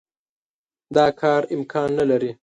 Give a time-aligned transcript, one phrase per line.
[0.95, 2.31] دا کار امکان نه لري.